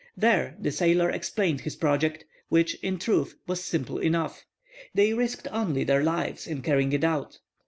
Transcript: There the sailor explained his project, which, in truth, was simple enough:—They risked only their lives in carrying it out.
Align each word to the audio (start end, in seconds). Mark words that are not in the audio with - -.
There 0.17 0.55
the 0.59 0.71
sailor 0.71 1.11
explained 1.11 1.61
his 1.61 1.75
project, 1.75 2.25
which, 2.49 2.73
in 2.81 2.97
truth, 2.97 3.35
was 3.45 3.63
simple 3.63 3.99
enough:—They 3.99 5.13
risked 5.13 5.47
only 5.51 5.83
their 5.83 6.01
lives 6.01 6.47
in 6.47 6.63
carrying 6.63 6.91
it 6.91 7.03
out. 7.03 7.37